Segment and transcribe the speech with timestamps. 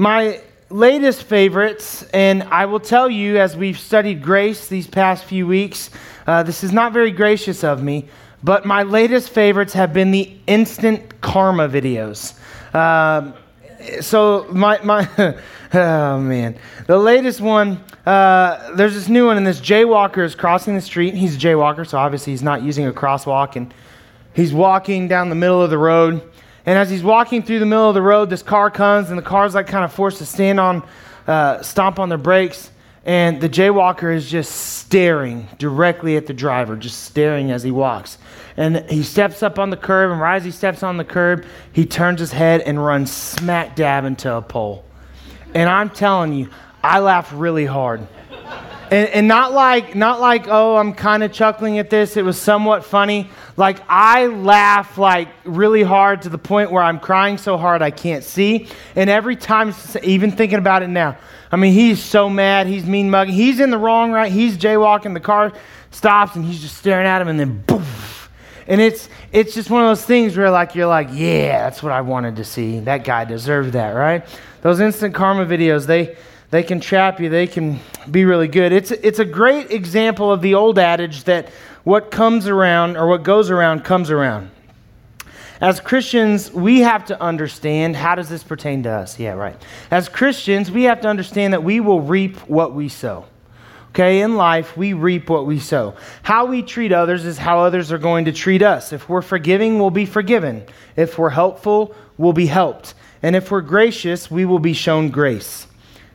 [0.00, 5.46] My latest favorites, and I will tell you as we've studied grace these past few
[5.46, 5.90] weeks,
[6.26, 8.08] uh, this is not very gracious of me,
[8.42, 12.32] but my latest favorites have been the instant karma videos.
[12.74, 13.34] Um,
[14.00, 15.06] so my my
[15.74, 16.56] oh man,
[16.86, 17.84] the latest one.
[18.06, 21.12] Uh, there's this new one, and this jaywalker is crossing the street.
[21.12, 23.74] He's a jaywalker, so obviously he's not using a crosswalk, and
[24.32, 26.22] he's walking down the middle of the road.
[26.66, 29.22] And as he's walking through the middle of the road, this car comes, and the
[29.22, 30.86] car's like kind of forced to stand on,
[31.26, 32.70] uh, stomp on their brakes.
[33.04, 38.18] And the jaywalker is just staring directly at the driver, just staring as he walks.
[38.58, 41.46] And he steps up on the curb, and right as he steps on the curb,
[41.72, 44.84] he turns his head and runs smack dab into a pole.
[45.54, 46.50] And I'm telling you,
[46.82, 48.06] I laughed really hard.
[48.90, 52.16] And, and not like not like oh I'm kind of chuckling at this.
[52.16, 53.30] It was somewhat funny.
[53.56, 57.92] Like I laugh like really hard to the point where I'm crying so hard I
[57.92, 58.66] can't see.
[58.96, 59.72] And every time,
[60.02, 61.18] even thinking about it now,
[61.52, 62.66] I mean he's so mad.
[62.66, 63.34] He's mean mugging.
[63.34, 64.32] He's in the wrong right.
[64.32, 65.14] He's jaywalking.
[65.14, 65.52] The car
[65.92, 67.28] stops and he's just staring at him.
[67.28, 67.84] And then boom.
[68.66, 71.92] And it's it's just one of those things where like you're like yeah that's what
[71.92, 72.80] I wanted to see.
[72.80, 74.26] That guy deserved that right.
[74.62, 76.16] Those instant karma videos they
[76.50, 78.72] they can trap you, they can be really good.
[78.72, 81.48] It's, it's a great example of the old adage that
[81.84, 84.50] what comes around or what goes around comes around.
[85.60, 89.18] As Christians, we have to understand how does this pertain to us?
[89.18, 89.60] Yeah, right.
[89.90, 93.26] As Christians, we have to understand that we will reap what we sow.
[93.90, 95.94] Okay, in life, we reap what we sow.
[96.22, 98.92] How we treat others is how others are going to treat us.
[98.92, 100.64] If we're forgiving, we'll be forgiven.
[100.96, 102.94] If we're helpful, we'll be helped.
[103.22, 105.66] And if we're gracious, we will be shown grace.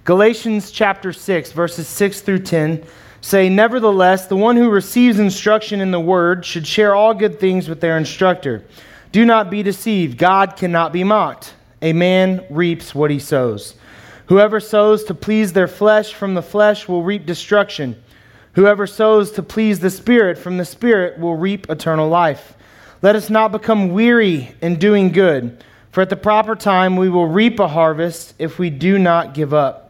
[0.05, 2.83] Galatians chapter 6, verses 6 through 10
[3.21, 7.67] say, Nevertheless, the one who receives instruction in the word should share all good things
[7.67, 8.63] with their instructor.
[9.11, 10.19] Do not be deceived.
[10.19, 11.55] God cannot be mocked.
[11.81, 13.73] A man reaps what he sows.
[14.27, 17.99] Whoever sows to please their flesh from the flesh will reap destruction.
[18.53, 22.53] Whoever sows to please the Spirit from the Spirit will reap eternal life.
[23.01, 27.25] Let us not become weary in doing good, for at the proper time we will
[27.25, 29.84] reap a harvest if we do not give up.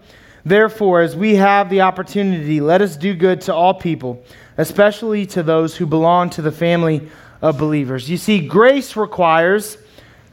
[0.45, 4.23] Therefore, as we have the opportunity, let us do good to all people,
[4.57, 7.09] especially to those who belong to the family
[7.41, 8.09] of believers.
[8.09, 9.78] You see, grace requires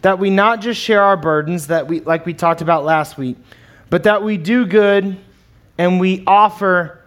[0.03, 3.37] that we not just share our burdens that we like we talked about last week,
[3.89, 5.17] but that we do good
[5.79, 7.01] and we offer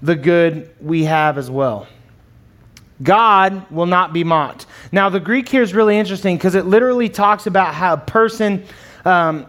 [0.00, 1.88] the good we have as well.
[3.02, 4.66] God will not be mocked.
[4.92, 8.64] Now, the Greek here is really interesting because it literally talks about how a person
[9.04, 9.46] um,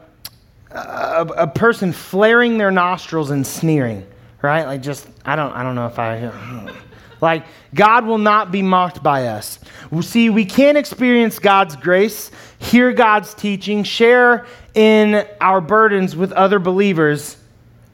[0.74, 4.06] a, a, person flaring their nostrils and sneering,
[4.42, 4.66] right?
[4.66, 6.74] Like just I don't I don't know if I
[7.22, 9.60] like God will not be mocked by us.
[10.02, 16.60] See, we can't experience God's grace, hear God's teaching, share in our burdens with other
[16.60, 17.38] believers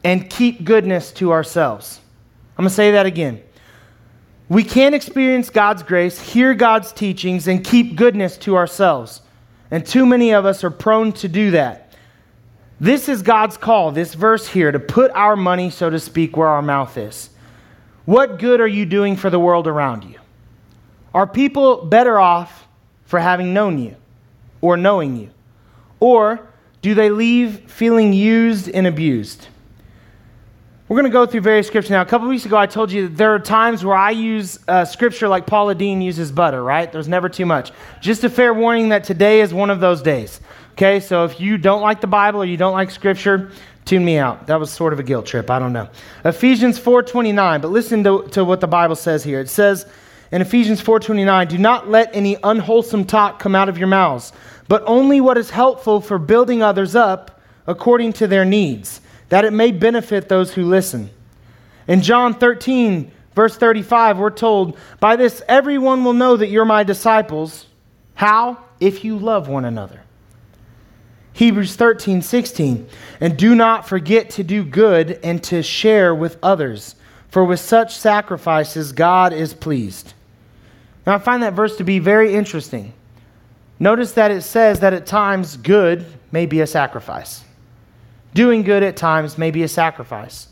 [0.04, 2.00] and keep goodness to ourselves.
[2.56, 3.42] I'm going to say that again.
[4.48, 9.20] We can't experience God's grace, hear God's teachings, and keep goodness to ourselves.
[9.70, 11.87] And too many of us are prone to do that.
[12.80, 16.48] This is God's call, this verse here, to put our money, so to speak, where
[16.48, 17.30] our mouth is.
[18.04, 20.18] What good are you doing for the world around you?
[21.12, 22.68] Are people better off
[23.04, 23.96] for having known you
[24.60, 25.30] or knowing you?
[25.98, 26.48] Or
[26.80, 29.48] do they leave feeling used and abused?
[30.88, 32.00] We're going to go through various scriptures now.
[32.00, 34.86] A couple weeks ago, I told you that there are times where I use uh,
[34.86, 36.90] scripture like Paula Deen uses butter, right?
[36.90, 37.72] There's never too much.
[38.00, 40.40] Just a fair warning that today is one of those days.
[40.78, 43.50] Okay, so if you don't like the Bible or you don't like Scripture,
[43.84, 44.46] tune me out.
[44.46, 45.50] That was sort of a guilt trip.
[45.50, 45.88] I don't know.
[46.24, 49.40] Ephesians 4.29, but listen to, to what the Bible says here.
[49.40, 49.86] It says
[50.30, 54.32] in Ephesians 4.29, Do not let any unwholesome talk come out of your mouths,
[54.68, 59.00] but only what is helpful for building others up according to their needs,
[59.30, 61.10] that it may benefit those who listen.
[61.88, 66.84] In John 13, verse 35, we're told, By this everyone will know that you're my
[66.84, 67.66] disciples.
[68.14, 68.58] How?
[68.78, 70.02] If you love one another.
[71.32, 72.88] Hebrews 13, 16.
[73.20, 76.96] And do not forget to do good and to share with others,
[77.28, 80.14] for with such sacrifices God is pleased.
[81.06, 82.92] Now, I find that verse to be very interesting.
[83.78, 87.44] Notice that it says that at times good may be a sacrifice.
[88.34, 90.48] Doing good at times may be a sacrifice.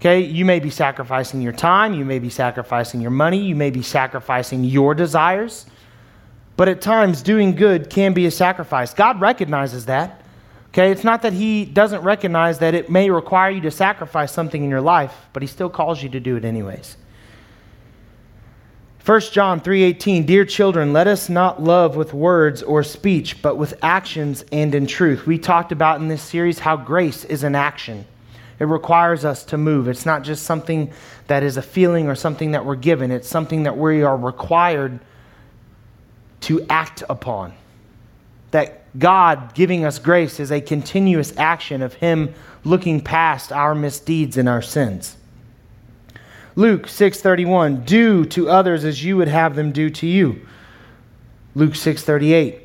[0.00, 3.70] Okay, you may be sacrificing your time, you may be sacrificing your money, you may
[3.70, 5.66] be sacrificing your desires.
[6.58, 8.92] But at times, doing good can be a sacrifice.
[8.92, 10.22] God recognizes that.
[10.70, 14.64] Okay, it's not that He doesn't recognize that it may require you to sacrifice something
[14.64, 16.96] in your life, but He still calls you to do it anyways.
[19.04, 23.78] 1 John 3:18 Dear children, let us not love with words or speech, but with
[23.80, 25.28] actions and in truth.
[25.28, 28.04] We talked about in this series how grace is an action.
[28.58, 29.86] It requires us to move.
[29.86, 30.90] It's not just something
[31.28, 33.12] that is a feeling or something that we're given.
[33.12, 34.98] It's something that we are required
[36.48, 37.52] to act upon.
[38.52, 42.32] That God giving us grace is a continuous action of him
[42.64, 45.18] looking past our misdeeds and our sins.
[46.56, 50.40] Luke 6:31 Do to others as you would have them do to you.
[51.54, 52.60] Luke 6:38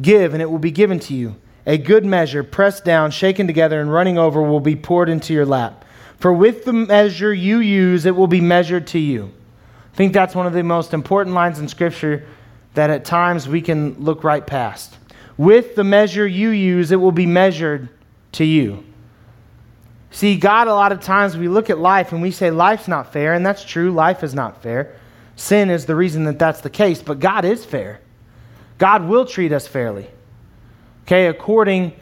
[0.00, 1.36] Give and it will be given to you.
[1.66, 5.46] A good measure pressed down, shaken together and running over will be poured into your
[5.46, 5.86] lap.
[6.18, 9.32] For with the measure you use it will be measured to you.
[9.90, 12.26] I think that's one of the most important lines in scripture
[12.74, 14.96] that at times we can look right past.
[15.36, 17.88] With the measure you use it will be measured
[18.32, 18.84] to you.
[20.10, 23.12] See, God, a lot of times we look at life and we say life's not
[23.12, 23.90] fair, and that's true.
[23.90, 24.94] Life is not fair.
[25.36, 28.00] Sin is the reason that that's the case, but God is fair.
[28.76, 30.06] God will treat us fairly.
[31.04, 31.94] Okay, according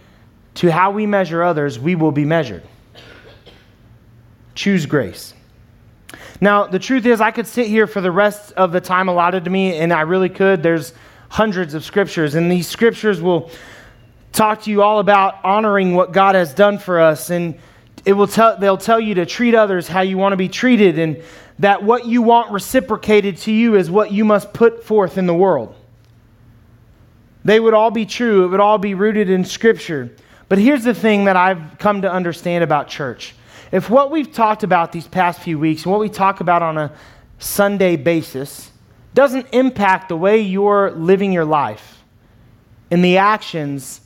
[0.55, 2.65] to how we measure others, we will be measured.
[4.55, 5.33] Choose grace.
[6.41, 9.45] Now, the truth is, I could sit here for the rest of the time allotted
[9.45, 10.63] to me, and I really could.
[10.63, 10.93] There's
[11.29, 13.51] hundreds of scriptures, and these scriptures will
[14.33, 17.59] talk to you all about honoring what God has done for us and
[18.05, 20.99] it will tell, they'll tell you to treat others how you want to be treated,
[20.99, 21.23] and
[21.59, 25.35] that what you want reciprocated to you is what you must put forth in the
[25.35, 25.75] world.
[27.45, 30.15] They would all be true, it would all be rooted in Scripture.
[30.49, 33.35] But here's the thing that I've come to understand about church.
[33.73, 36.77] If what we've talked about these past few weeks, and what we talk about on
[36.77, 36.93] a
[37.39, 38.71] Sunday basis,
[39.15, 42.03] doesn't impact the way you're living your life
[42.91, 44.01] and the actions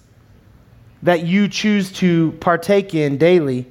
[1.03, 3.67] that you choose to partake in daily,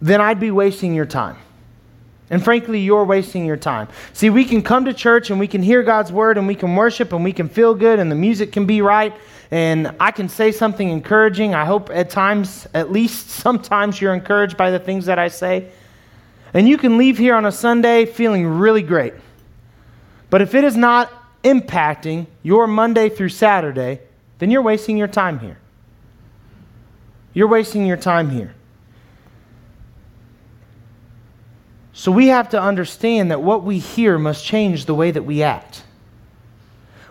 [0.00, 1.36] then I'd be wasting your time.
[2.30, 3.88] And frankly, you're wasting your time.
[4.12, 6.76] See, we can come to church and we can hear God's word and we can
[6.76, 9.12] worship and we can feel good and the music can be right
[9.50, 11.54] and I can say something encouraging.
[11.54, 15.70] I hope at times, at least sometimes, you're encouraged by the things that I say.
[16.54, 19.14] And you can leave here on a Sunday feeling really great.
[20.30, 21.12] But if it is not
[21.42, 24.00] impacting your Monday through Saturday,
[24.38, 25.58] then you're wasting your time here.
[27.32, 28.54] You're wasting your time here.
[31.92, 35.42] So we have to understand that what we hear must change the way that we
[35.42, 35.84] act.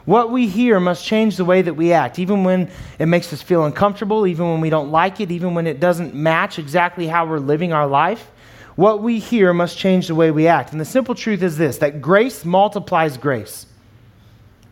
[0.09, 3.43] What we hear must change the way that we act, even when it makes us
[3.43, 7.27] feel uncomfortable, even when we don't like it, even when it doesn't match exactly how
[7.27, 8.31] we're living our life.
[8.75, 10.71] What we hear must change the way we act.
[10.71, 13.67] And the simple truth is this that grace multiplies grace.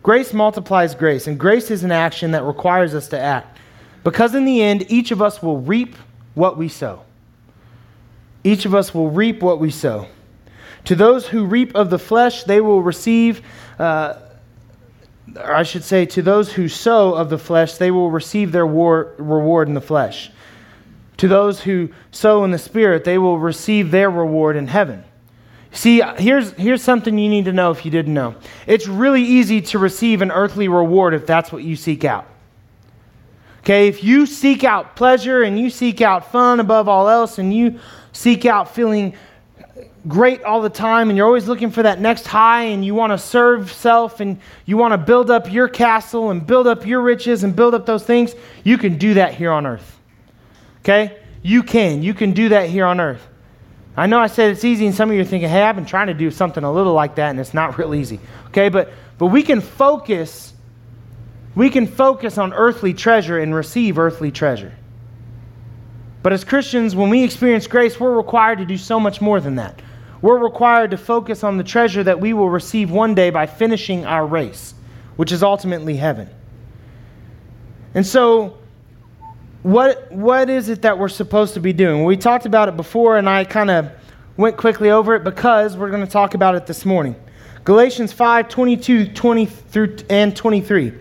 [0.02, 3.58] Grace multiplies grace, and grace is an action that requires us to act.
[4.02, 5.94] Because in the end, each of us will reap
[6.34, 7.04] what we sow.
[8.42, 10.08] Each of us will reap what we sow.
[10.86, 13.40] To those who reap of the flesh, they will receive,
[13.78, 14.14] uh,
[15.36, 18.66] or I should say, to those who sow of the flesh, they will receive their
[18.66, 20.30] war, reward in the flesh.
[21.18, 25.04] To those who sow in the Spirit, they will receive their reward in heaven.
[25.72, 28.36] See, here's, here's something you need to know if you didn't know.
[28.66, 32.26] It's really easy to receive an earthly reward if that's what you seek out.
[33.60, 37.52] Okay, if you seek out pleasure and you seek out fun above all else and
[37.52, 37.80] you
[38.12, 39.14] seek out feeling
[40.08, 43.12] great all the time and you're always looking for that next high and you want
[43.12, 47.02] to serve self and you want to build up your castle and build up your
[47.02, 48.34] riches and build up those things,
[48.64, 50.00] you can do that here on earth.
[50.80, 51.18] Okay?
[51.42, 52.02] You can.
[52.02, 53.26] You can do that here on earth.
[53.96, 55.84] I know I said it's easy and some of you are thinking, hey, I've been
[55.84, 58.18] trying to do something a little like that and it's not real easy.
[58.48, 58.68] Okay?
[58.68, 60.54] But but we can focus
[61.54, 64.72] we can focus on earthly treasure and receive earthly treasure.
[66.22, 69.56] But as Christians, when we experience grace, we're required to do so much more than
[69.56, 69.82] that.
[70.20, 74.04] We're required to focus on the treasure that we will receive one day by finishing
[74.04, 74.74] our race,
[75.16, 76.28] which is ultimately heaven.
[77.94, 78.58] And so,
[79.62, 82.04] what, what is it that we're supposed to be doing?
[82.04, 83.90] We talked about it before, and I kind of
[84.36, 87.16] went quickly over it because we're going to talk about it this morning.
[87.64, 90.94] Galatians 5 22 20 through and 23.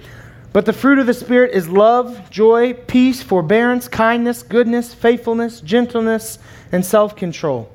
[0.53, 6.39] But the fruit of the Spirit is love, joy, peace, forbearance, kindness, goodness, faithfulness, gentleness,
[6.71, 7.71] and self control.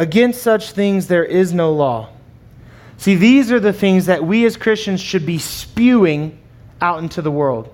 [0.00, 2.08] Against such things there is no law.
[2.96, 6.40] See, these are the things that we as Christians should be spewing
[6.80, 7.68] out into the world.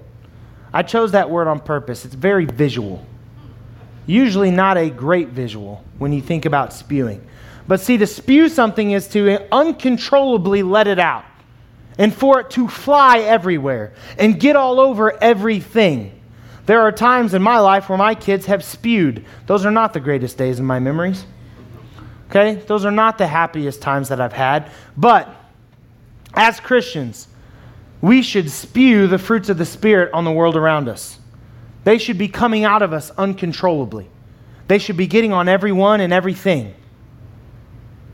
[0.73, 2.04] I chose that word on purpose.
[2.04, 3.06] It's very visual.
[4.06, 7.25] Usually not a great visual when you think about spewing.
[7.68, 11.25] But see, to spew something is to uncontrollably let it out
[11.97, 16.21] and for it to fly everywhere and get all over everything.
[16.66, 19.25] There are times in my life where my kids have spewed.
[19.47, 21.25] Those are not the greatest days in my memories.
[22.30, 22.56] Okay?
[22.66, 24.71] Those are not the happiest times that I've had.
[24.97, 25.28] But
[26.35, 27.28] as Christians,
[28.00, 31.18] we should spew the fruits of the Spirit on the world around us.
[31.85, 34.09] They should be coming out of us uncontrollably.
[34.68, 36.75] They should be getting on everyone and everything.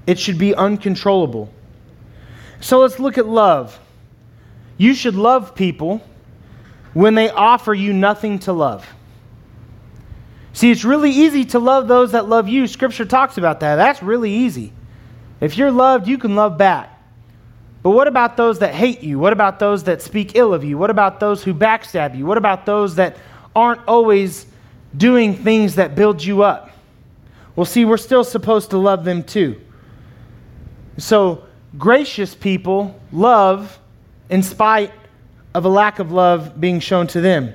[0.06, 1.52] It should be uncontrollable.
[2.60, 3.78] So let's look at love.
[4.76, 6.02] You should love people
[6.92, 8.86] when they offer you nothing to love.
[10.52, 12.66] See, it's really easy to love those that love you.
[12.66, 13.76] Scripture talks about that.
[13.76, 14.72] That's really easy.
[15.40, 16.90] If you're loved, you can love back.
[17.82, 19.18] But what about those that hate you?
[19.18, 20.78] What about those that speak ill of you?
[20.78, 22.26] What about those who backstab you?
[22.26, 23.16] What about those that
[23.56, 24.46] aren't always
[24.96, 26.70] doing things that build you up?
[27.56, 29.60] Well, see, we're still supposed to love them too.
[30.96, 31.44] So,
[31.76, 33.78] gracious people love
[34.30, 34.92] in spite
[35.54, 37.54] of a lack of love being shown to them.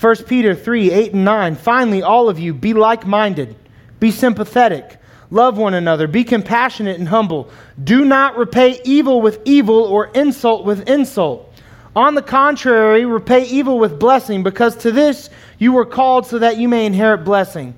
[0.00, 1.54] 1 Peter 3 8 and 9.
[1.56, 3.56] Finally, all of you, be like minded,
[3.98, 4.98] be sympathetic,
[5.30, 7.50] love one another, be compassionate and humble.
[7.82, 11.52] Do not repay evil with evil or insult with insult.
[11.94, 16.58] On the contrary, repay evil with blessing, because to this you were called so that
[16.58, 17.74] you may inherit blessing.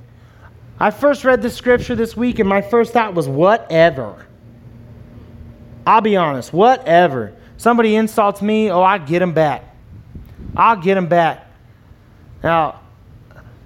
[0.80, 4.26] I first read the scripture this week, and my first thought was, whatever.
[5.86, 7.34] I'll be honest, whatever.
[7.56, 9.64] Somebody insults me, oh, I get them back.
[10.56, 11.47] I'll get them back.
[12.42, 12.80] Now,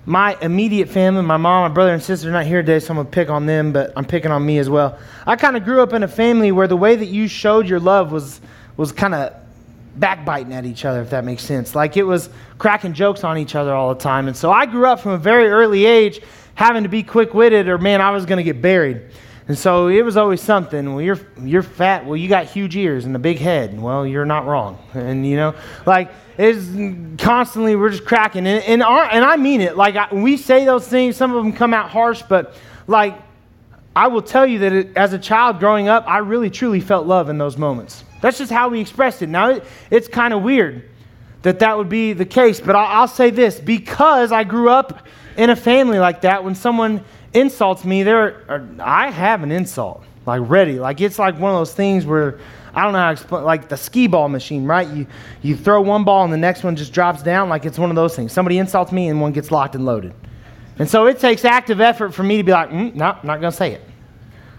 [0.05, 2.97] my immediate family, my mom, my brother, and sister are not here today, so I'm
[2.97, 4.99] going to pick on them, but I'm picking on me as well.
[5.27, 7.79] I kind of grew up in a family where the way that you showed your
[7.79, 8.41] love was,
[8.77, 9.35] was kind of
[9.97, 11.75] backbiting at each other, if that makes sense.
[11.75, 14.27] Like it was cracking jokes on each other all the time.
[14.27, 16.21] And so I grew up from a very early age
[16.55, 19.03] having to be quick witted, or man, I was going to get buried.
[19.49, 20.95] And so it was always something.
[20.95, 22.07] Well, you're you're fat.
[22.07, 23.81] Well, you got huge ears and a big head.
[23.81, 24.79] Well, you're not wrong.
[24.95, 28.47] And you know, like it's constantly we're just cracking.
[28.47, 29.77] And and, our, and I mean it.
[29.77, 32.55] Like I, we say those things, some of them come out harsh, but
[32.87, 33.21] like
[33.97, 37.07] I will tell you that it, as a child growing up, I really truly felt
[37.07, 38.05] love in those moments.
[38.21, 39.29] That's just how we expressed it.
[39.29, 40.89] Now it, it's kind of weird
[41.43, 45.07] that that would be the case, but I'll, I'll say this: because I grew up
[45.37, 47.05] in a family like that, when someone
[47.35, 48.43] insults me, there
[48.81, 50.79] I have an insult like ready.
[50.79, 52.39] Like it's like one of those things where
[52.75, 53.45] I don't know how to explain.
[53.45, 54.89] Like the skee ball machine, right?
[54.89, 55.07] You
[55.43, 57.49] you throw one ball and the next one just drops down.
[57.49, 58.33] Like it's one of those things.
[58.33, 60.15] Somebody insults me and one gets locked and loaded.
[60.79, 63.41] And so it takes active effort for me to be like, mm, no, I'm not
[63.41, 63.83] to say it.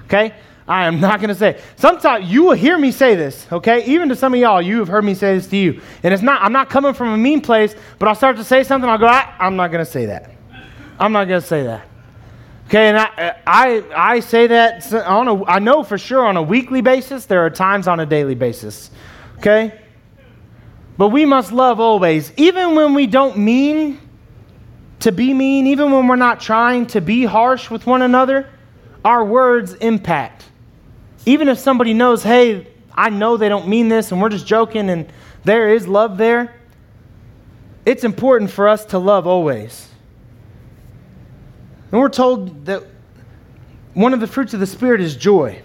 [0.06, 0.34] Okay?
[0.68, 1.62] I am not going to say it.
[1.76, 3.84] Sometimes you will hear me say this, okay?
[3.86, 5.82] Even to some of y'all, you have heard me say this to you.
[6.04, 8.64] And it's not, I'm not coming from a mean place, but I'll start to say
[8.64, 10.32] something, I'll go, ah, I'm not going to say that.
[11.00, 11.86] I'm not going to say that.
[12.74, 16.38] Okay, and I, uh, I, I say that on a, I know for sure on
[16.38, 18.90] a weekly basis, there are times on a daily basis.
[19.38, 19.80] Okay?
[20.98, 24.00] But we must love always, even when we don't mean
[25.02, 28.50] to be mean, even when we're not trying to be harsh with one another,
[29.06, 30.46] our words impact.
[31.28, 34.90] Even if somebody knows, hey, I know they don't mean this and we're just joking
[34.90, 35.14] and
[35.44, 36.56] there is love there,
[37.86, 39.93] it's important for us to love always.
[41.94, 42.84] And we're told that
[43.94, 45.62] one of the fruits of the Spirit is joy.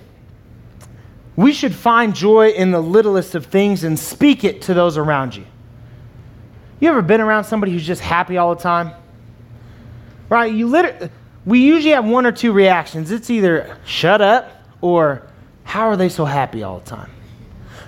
[1.37, 5.35] We should find joy in the littlest of things and speak it to those around
[5.35, 5.47] you.
[6.81, 8.93] You ever been around somebody who's just happy all the time?
[10.29, 10.53] Right?
[10.53, 11.09] You literally,
[11.47, 13.11] we usually have one or two reactions.
[13.11, 15.27] It's either shut up or
[15.65, 17.11] how are they so happy all the time?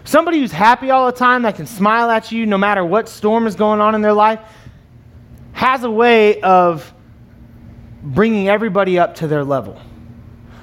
[0.05, 3.47] Somebody who's happy all the time that can smile at you no matter what storm
[3.47, 4.41] is going on in their life
[5.53, 6.91] has a way of
[8.03, 9.81] bringing everybody up to their level.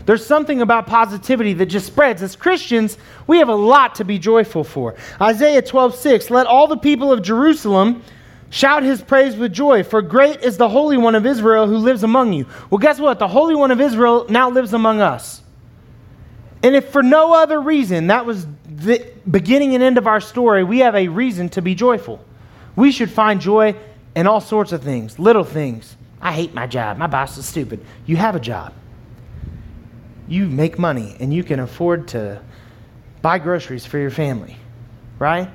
[0.06, 2.22] There's something about positivity that just spreads.
[2.24, 4.96] As Christians, we have a lot to be joyful for.
[5.22, 8.01] Isaiah 12, 6, let all the people of Jerusalem
[8.50, 12.03] shout his praise with joy, for great is the Holy One of Israel who lives
[12.03, 12.46] among you.
[12.70, 13.20] Well, guess what?
[13.20, 15.41] The Holy One of Israel now lives among us.
[16.63, 20.63] And if for no other reason, that was the beginning and end of our story,
[20.63, 22.24] we have a reason to be joyful.
[22.77, 23.75] We should find joy
[24.15, 25.97] in all sorts of things, little things.
[26.21, 26.97] I hate my job.
[26.97, 27.86] My boss is stupid.
[28.05, 28.74] You have a job.
[30.27, 32.41] You make money and you can afford to
[33.21, 34.57] buy groceries for your family,
[35.19, 35.50] right?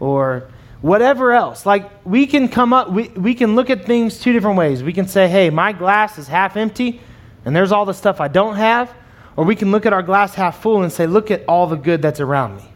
[0.00, 1.66] Or whatever else.
[1.66, 4.82] Like we can come up, we, we can look at things two different ways.
[4.82, 7.00] We can say, hey, my glass is half empty
[7.44, 8.94] and there's all the stuff I don't have.
[9.36, 11.76] Or we can look at our glass half full and say, look at all the
[11.76, 12.73] good that's around me.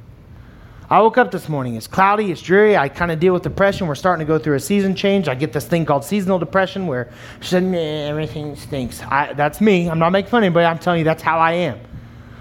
[0.90, 1.74] I woke up this morning.
[1.74, 2.74] It's cloudy, it's dreary.
[2.74, 3.86] I kind of deal with depression.
[3.86, 5.28] We're starting to go through a season change.
[5.28, 7.10] I get this thing called seasonal depression where
[7.42, 9.02] everything stinks.
[9.02, 9.90] I, that's me.
[9.90, 10.64] I'm not making fun of anybody.
[10.64, 11.78] I'm telling you that's how I am.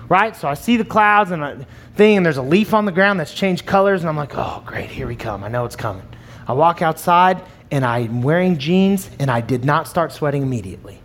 [0.08, 0.34] Right?
[0.34, 3.20] So I see the clouds and a thing, and there's a leaf on the ground
[3.20, 5.44] that's changed colors, and I'm like, oh, great, here we come.
[5.44, 6.08] I know it's coming.
[6.48, 11.02] I walk outside, and I'm wearing jeans, and I did not start sweating immediately.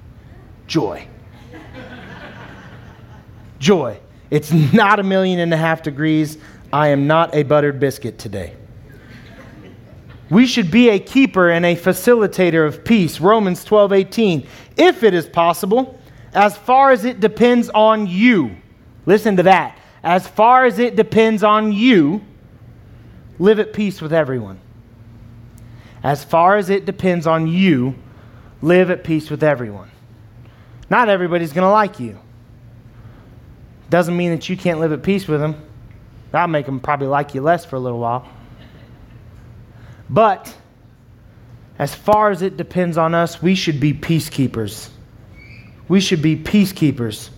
[0.69, 1.09] Joy.
[3.59, 3.99] Joy.
[4.31, 6.39] It's not a million and a half degrees
[6.73, 8.55] I am not a buttered biscuit today.
[10.31, 13.21] We should be a keeper and a facilitator of peace.
[13.21, 14.47] Romans 12 18.
[14.79, 16.01] If it is possible,
[16.33, 18.57] as far as it depends on you,
[19.05, 19.79] listen to that.
[20.03, 22.25] As far as it depends on you,
[23.39, 24.59] live at peace with everyone.
[26.03, 27.95] As far as it depends on you,
[28.63, 29.91] live at peace with everyone.
[30.89, 32.19] Not everybody's going to like you.
[33.91, 35.63] Doesn't mean that you can't live at peace with them.
[36.33, 38.27] That'll make them probably like you less for a little while.
[40.11, 40.55] But
[41.79, 44.89] as far as it depends on us, we should be peacekeepers.
[45.89, 47.29] We should be peacekeepers.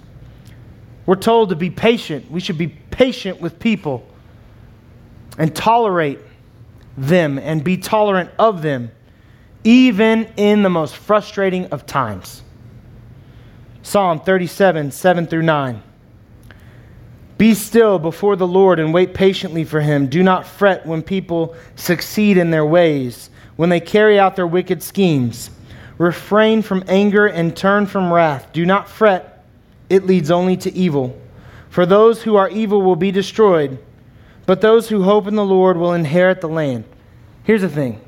[1.07, 2.31] We're told to be patient.
[2.31, 4.07] We should be patient with people
[5.39, 6.21] and tolerate
[6.97, 8.93] them and be tolerant of them,
[9.65, 12.43] even in the most frustrating of times.
[13.83, 15.83] Psalm 37, 7 through 9.
[17.45, 20.07] Be still before the Lord and wait patiently for him.
[20.07, 24.83] Do not fret when people succeed in their ways, when they carry out their wicked
[24.83, 25.51] schemes.
[25.99, 28.51] Refrain from anger and turn from wrath.
[28.55, 29.45] Do not fret,
[29.91, 31.21] it leads only to evil.
[31.69, 33.77] For those who are evil will be destroyed,
[34.47, 36.85] but those who hope in the Lord will inherit the land.
[37.43, 38.01] Here's the thing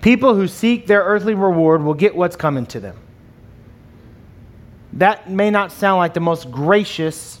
[0.00, 2.96] people who seek their earthly reward will get what's coming to them.
[4.94, 7.39] That may not sound like the most gracious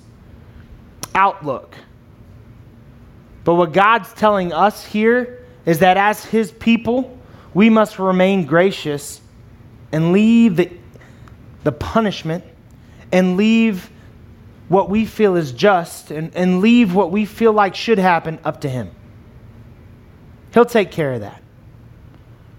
[1.14, 1.74] outlook.
[3.44, 7.18] But what God's telling us here is that as His people,
[7.54, 9.20] we must remain gracious
[9.92, 10.70] and leave the,
[11.64, 12.44] the punishment
[13.12, 13.90] and leave
[14.68, 18.60] what we feel is just and, and leave what we feel like should happen up
[18.60, 18.90] to Him.
[20.54, 21.42] He'll take care of that.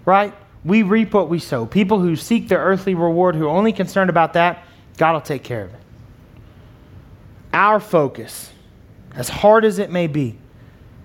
[0.04, 0.34] Right?
[0.64, 1.66] We reap what we sow.
[1.66, 4.64] People who seek their earthly reward, who are only concerned about that,
[4.96, 5.81] God will take care of it.
[7.52, 8.52] Our focus,
[9.14, 10.38] as hard as it may be,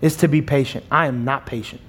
[0.01, 0.85] is to be patient.
[0.89, 1.81] I am not patient.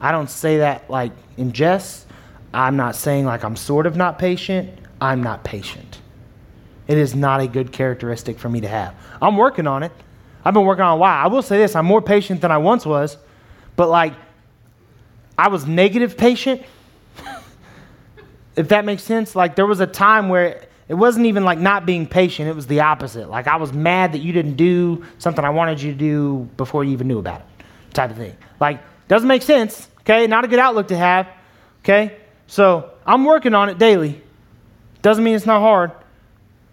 [0.00, 2.06] I don't say that like in jest.
[2.52, 4.78] I'm not saying like I'm sort of not patient.
[5.00, 6.00] I'm not patient.
[6.86, 8.94] It is not a good characteristic for me to have.
[9.20, 9.92] I'm working on it.
[10.44, 11.24] I've been working on while.
[11.24, 13.16] I will say this I'm more patient than I once was,
[13.76, 14.12] but like
[15.38, 16.62] I was negative patient,
[18.56, 19.34] if that makes sense.
[19.34, 22.66] Like there was a time where it wasn't even like not being patient, it was
[22.66, 23.30] the opposite.
[23.30, 26.84] Like I was mad that you didn't do something I wanted you to do before
[26.84, 28.36] you even knew about it, type of thing.
[28.60, 30.26] Like, doesn't make sense, okay?
[30.26, 31.28] Not a good outlook to have,
[31.82, 32.16] okay?
[32.46, 34.20] So I'm working on it daily.
[35.02, 35.92] Doesn't mean it's not hard,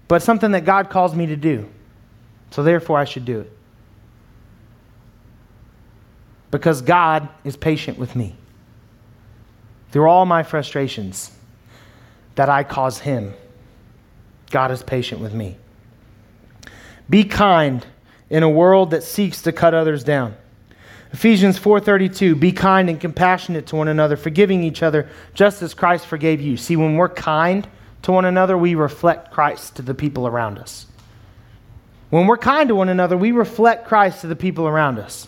[0.07, 1.69] but something that God calls me to do.
[2.51, 3.51] So therefore, I should do it.
[6.49, 8.35] Because God is patient with me.
[9.91, 11.31] Through all my frustrations
[12.35, 13.33] that I cause Him
[14.51, 15.57] God is patient with me.
[17.09, 17.85] Be kind
[18.29, 20.35] in a world that seeks to cut others down.
[21.11, 26.05] Ephesians 4:32 Be kind and compassionate to one another, forgiving each other just as Christ
[26.05, 26.57] forgave you.
[26.57, 27.67] See, when we're kind
[28.03, 30.85] to one another, we reflect Christ to the people around us.
[32.09, 35.27] When we're kind to one another, we reflect Christ to the people around us.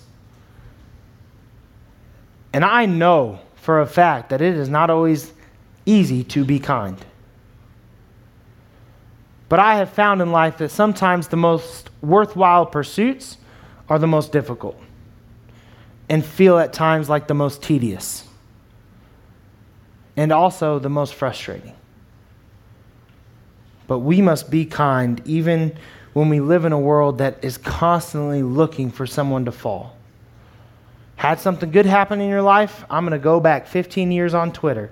[2.52, 5.32] And I know for a fact that it is not always
[5.86, 6.98] easy to be kind.
[9.50, 13.38] But I have found in life that sometimes the most worthwhile pursuits
[13.90, 14.80] are the most difficult
[16.10, 18.28] and feel at times like the most tedious
[20.16, 21.76] and also the most frustrating.
[23.88, 25.78] But we must be kind even
[26.14, 29.96] when we live in a world that is constantly looking for someone to fall.
[31.16, 32.86] Had something good happen in your life?
[32.90, 34.92] I'm going to go back 15 years on Twitter.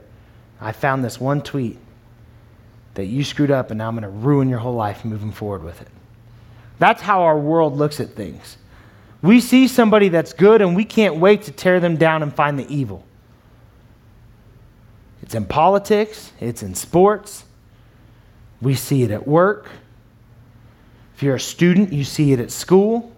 [0.60, 1.78] I found this one tweet
[2.96, 5.64] that you screwed up and now I'm going to ruin your whole life moving forward
[5.64, 5.88] with it.
[6.80, 8.58] That's how our world looks at things.
[9.22, 12.58] We see somebody that's good and we can't wait to tear them down and find
[12.58, 13.06] the evil.
[15.22, 17.46] It's in politics, it's in sports,
[18.62, 19.70] we see it at work.
[21.16, 23.12] If you're a student, you see it at school.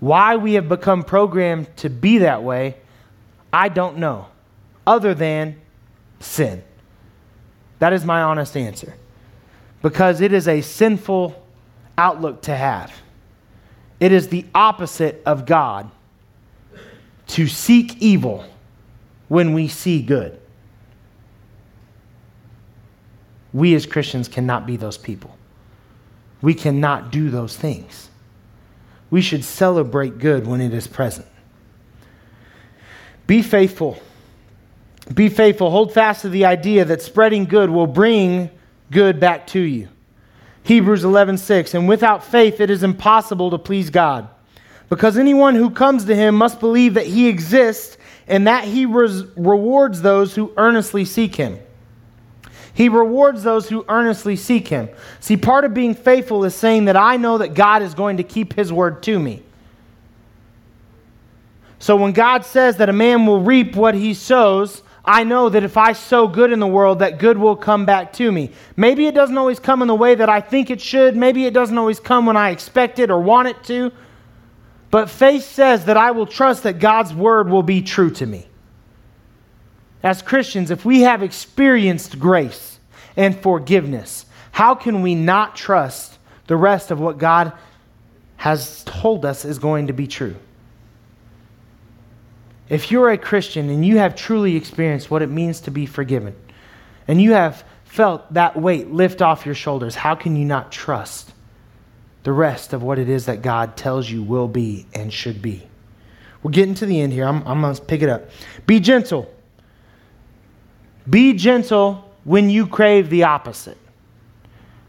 [0.00, 2.76] Why we have become programmed to be that way,
[3.52, 4.26] I don't know,
[4.86, 5.60] other than
[6.20, 6.62] sin.
[7.82, 8.94] That is my honest answer.
[9.82, 11.34] Because it is a sinful
[11.98, 12.92] outlook to have.
[13.98, 15.90] It is the opposite of God
[17.26, 18.44] to seek evil
[19.26, 20.40] when we see good.
[23.52, 25.36] We as Christians cannot be those people.
[26.40, 28.10] We cannot do those things.
[29.10, 31.26] We should celebrate good when it is present.
[33.26, 34.00] Be faithful
[35.12, 35.70] be faithful.
[35.70, 38.50] Hold fast to the idea that spreading good will bring
[38.90, 39.88] good back to you.
[40.62, 44.28] Hebrews 11:6 And without faith it is impossible to please God
[44.88, 47.96] because anyone who comes to him must believe that he exists
[48.28, 51.58] and that he res- rewards those who earnestly seek him.
[52.74, 54.88] He rewards those who earnestly seek him.
[55.20, 58.22] See, part of being faithful is saying that I know that God is going to
[58.22, 59.42] keep his word to me.
[61.78, 65.64] So when God says that a man will reap what he sows, I know that
[65.64, 68.52] if I sow good in the world, that good will come back to me.
[68.76, 71.16] Maybe it doesn't always come in the way that I think it should.
[71.16, 73.90] Maybe it doesn't always come when I expect it or want it to.
[74.92, 78.46] But faith says that I will trust that God's word will be true to me.
[80.02, 82.78] As Christians, if we have experienced grace
[83.16, 87.52] and forgiveness, how can we not trust the rest of what God
[88.36, 90.36] has told us is going to be true?
[92.72, 96.34] If you're a Christian and you have truly experienced what it means to be forgiven,
[97.06, 101.34] and you have felt that weight lift off your shoulders, how can you not trust
[102.22, 105.68] the rest of what it is that God tells you will be and should be?
[106.42, 107.26] We're getting to the end here.
[107.26, 108.30] I'm, I'm going to pick it up.
[108.66, 109.30] Be gentle.
[111.10, 113.76] Be gentle when you crave the opposite.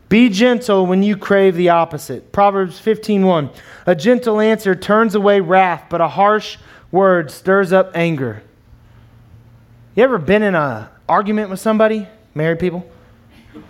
[0.08, 2.32] Be gentle when you crave the opposite.
[2.32, 3.54] Proverbs 15:1.
[3.88, 6.58] A gentle answer turns away wrath, but a harsh
[6.94, 8.44] word stirs up anger.
[9.96, 12.90] You ever been in an argument with somebody, married people?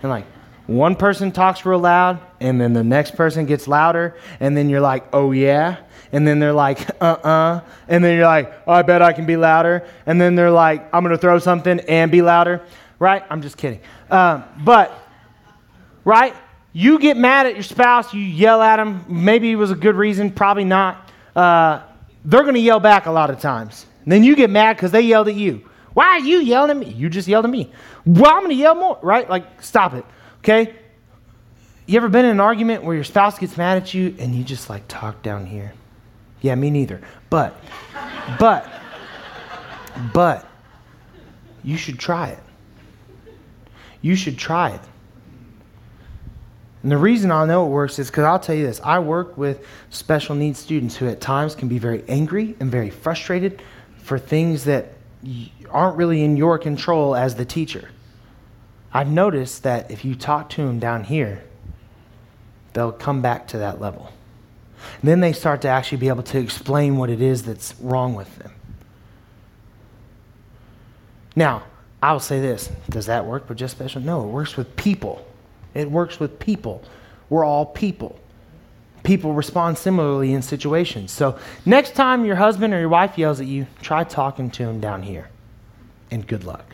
[0.02, 0.26] And like
[0.66, 4.82] one person talks real loud, and then the next person gets louder, and then you're
[4.82, 5.78] like, oh yeah.
[6.12, 7.28] And then they're like, uh uh-uh.
[7.28, 7.60] uh.
[7.88, 9.88] And then you're like, oh, I bet I can be louder.
[10.06, 12.62] And then they're like, I'm going to throw something and be louder.
[12.98, 13.24] Right?
[13.28, 13.80] I'm just kidding.
[14.10, 14.96] Um, but,
[16.04, 16.36] right?
[16.72, 19.04] You get mad at your spouse, you yell at them.
[19.08, 21.10] Maybe it was a good reason, probably not.
[21.34, 21.82] Uh,
[22.24, 23.86] they're going to yell back a lot of times.
[24.04, 25.68] And then you get mad because they yelled at you.
[25.92, 26.92] Why are you yelling at me?
[26.92, 27.72] You just yelled at me.
[28.04, 29.28] Well, I'm going to yell more, right?
[29.28, 30.04] Like, stop it,
[30.38, 30.74] okay?
[31.86, 34.42] You ever been in an argument where your spouse gets mad at you and you
[34.42, 35.72] just like talk down here?
[36.40, 37.00] Yeah, me neither.
[37.30, 37.56] But,
[38.38, 38.68] but,
[40.12, 40.48] but,
[41.62, 42.38] you should try it.
[44.02, 44.80] You should try it.
[46.84, 49.38] And the reason I know it works is because I'll tell you this I work
[49.38, 53.62] with special needs students who at times can be very angry and very frustrated
[53.96, 54.92] for things that
[55.70, 57.88] aren't really in your control as the teacher.
[58.92, 61.42] I've noticed that if you talk to them down here,
[62.74, 64.12] they'll come back to that level.
[65.00, 68.14] And then they start to actually be able to explain what it is that's wrong
[68.14, 68.52] with them.
[71.34, 71.62] Now,
[72.02, 74.02] I will say this does that work with just special?
[74.02, 75.26] No, it works with people.
[75.74, 76.82] It works with people.
[77.28, 78.18] We're all people.
[79.02, 81.12] People respond similarly in situations.
[81.12, 84.80] So, next time your husband or your wife yells at you, try talking to him
[84.80, 85.28] down here.
[86.10, 86.64] And good luck.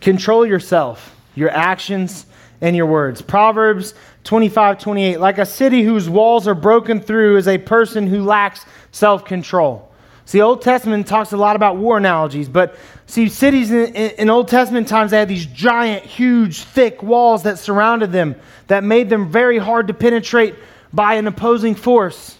[0.00, 2.26] Control yourself, your actions,
[2.60, 3.22] and your words.
[3.22, 3.94] Proverbs
[4.24, 5.20] 25 28.
[5.20, 9.90] Like a city whose walls are broken through is a person who lacks self control.
[10.26, 12.74] See, Old Testament talks a lot about war analogies, but
[13.06, 17.44] see, cities in, in, in, Old Testament times, they had these giant, huge, thick walls
[17.44, 18.34] that surrounded them
[18.66, 20.56] that made them very hard to penetrate
[20.92, 22.36] by an opposing force.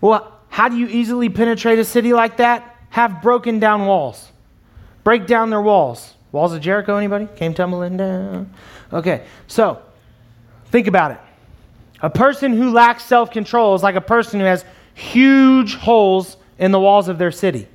[0.00, 2.76] Well, how do you easily penetrate a city like that?
[2.90, 4.32] Have broken down walls.
[5.04, 6.12] Break down their walls.
[6.32, 7.28] Walls of Jericho, anybody?
[7.36, 8.52] Came tumbling down.
[8.92, 9.80] Okay, so
[10.66, 11.18] think about it.
[12.00, 14.64] A person who lacks self control is like a person who has
[14.96, 17.68] huge holes in the walls of their city.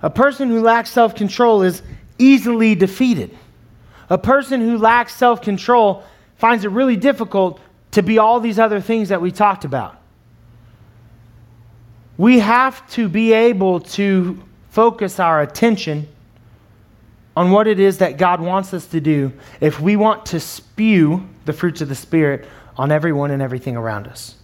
[0.00, 1.82] A person who lacks self control is
[2.16, 3.36] easily defeated.
[4.08, 6.04] A person who lacks self control
[6.36, 10.00] finds it really difficult to be all these other things that we talked about.
[12.16, 16.06] We have to be able to focus our attention
[17.36, 21.28] on what it is that God wants us to do if we want to spew
[21.46, 24.36] the fruits of the Spirit on everyone and everything around us.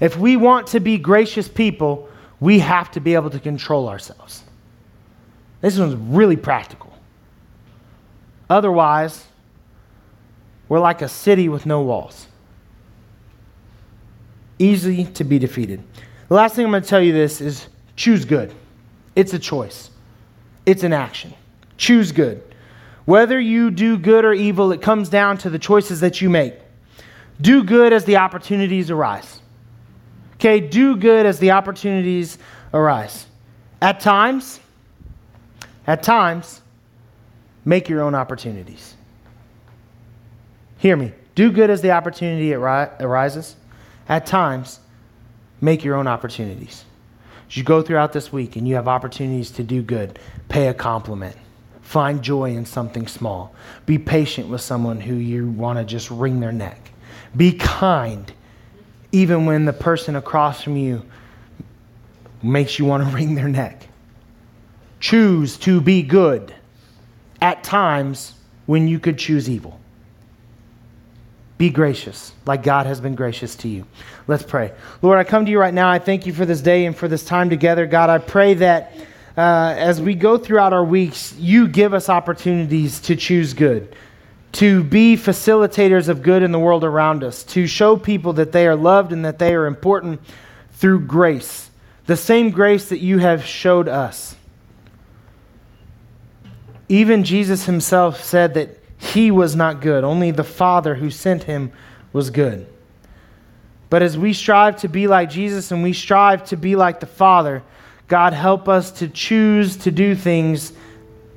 [0.00, 2.08] If we want to be gracious people,
[2.40, 4.42] we have to be able to control ourselves.
[5.60, 6.92] This one's really practical.
[8.48, 9.24] Otherwise,
[10.68, 12.26] we're like a city with no walls.
[14.58, 15.82] Easy to be defeated.
[16.28, 18.54] The last thing I'm going to tell you this is choose good.
[19.14, 19.90] It's a choice.
[20.66, 21.32] It's an action.
[21.78, 22.42] Choose good.
[23.04, 26.54] Whether you do good or evil, it comes down to the choices that you make.
[27.40, 29.40] Do good as the opportunities arise.
[30.36, 32.38] Okay, do good as the opportunities
[32.72, 33.26] arise.
[33.80, 34.60] At times,
[35.86, 36.62] at times,
[37.64, 38.94] make your own opportunities.
[40.78, 41.12] Hear me.
[41.34, 43.56] Do good as the opportunity arises.
[44.08, 44.80] At times,
[45.60, 46.84] make your own opportunities.
[47.48, 50.18] As you go throughout this week and you have opportunities to do good,
[50.48, 51.36] pay a compliment.
[51.82, 53.54] Find joy in something small.
[53.84, 56.90] Be patient with someone who you want to just wring their neck.
[57.36, 58.32] Be kind,
[59.12, 61.02] even when the person across from you
[62.42, 63.88] makes you want to wring their neck.
[65.00, 66.54] Choose to be good
[67.40, 68.34] at times
[68.66, 69.78] when you could choose evil.
[71.58, 73.86] Be gracious, like God has been gracious to you.
[74.26, 74.72] Let's pray.
[75.00, 75.88] Lord, I come to you right now.
[75.88, 77.86] I thank you for this day and for this time together.
[77.86, 78.92] God, I pray that
[79.38, 83.94] uh, as we go throughout our weeks, you give us opportunities to choose good,
[84.56, 88.66] to be facilitators of good in the world around us, to show people that they
[88.66, 90.18] are loved and that they are important
[90.72, 91.68] through grace,
[92.06, 94.34] the same grace that you have showed us.
[96.88, 101.70] Even Jesus himself said that he was not good, only the Father who sent him
[102.14, 102.66] was good.
[103.90, 107.06] But as we strive to be like Jesus and we strive to be like the
[107.06, 107.62] Father,
[108.08, 110.72] God, help us to choose to do things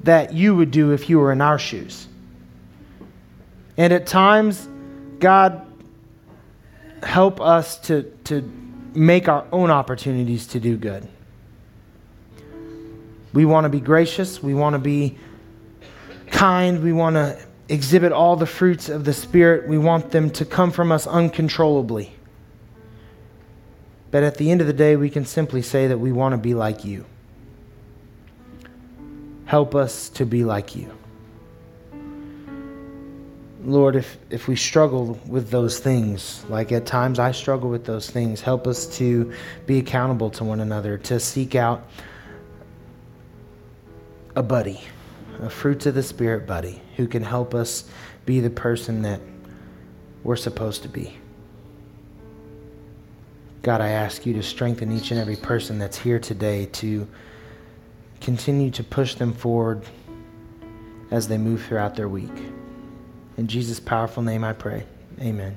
[0.03, 2.07] that you would do if you were in our shoes.
[3.79, 4.67] And at times,
[5.19, 5.65] God,
[7.01, 8.41] help us to, to
[8.93, 11.07] make our own opportunities to do good.
[13.31, 14.43] We want to be gracious.
[14.43, 15.17] We want to be
[16.27, 16.83] kind.
[16.83, 19.69] We want to exhibit all the fruits of the Spirit.
[19.69, 22.11] We want them to come from us uncontrollably.
[24.11, 26.37] But at the end of the day, we can simply say that we want to
[26.37, 27.05] be like you.
[29.45, 30.98] Help us to be like you.
[33.63, 38.09] Lord, if, if we struggle with those things, like at times I struggle with those
[38.09, 39.33] things, help us to
[39.65, 41.89] be accountable to one another, to seek out
[44.35, 44.79] a buddy,
[45.41, 47.89] a fruits of the Spirit buddy, who can help us
[48.25, 49.19] be the person that
[50.23, 51.17] we're supposed to be.
[53.61, 57.05] God, I ask you to strengthen each and every person that's here today to
[58.21, 59.83] continue to push them forward
[61.11, 62.31] as they move throughout their week.
[63.39, 64.83] In Jesus' powerful name I pray.
[65.21, 65.55] Amen.